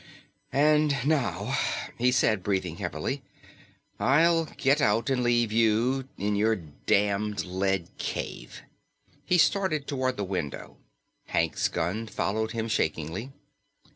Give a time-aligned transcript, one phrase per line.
[0.51, 1.55] "And now,"
[1.99, 3.21] he said, breathing heavily,
[3.99, 8.63] "I'll get out and leave you in your damned lead cave."
[9.25, 10.77] He started toward the window.
[11.27, 13.31] Hank's gun followed him shakingly.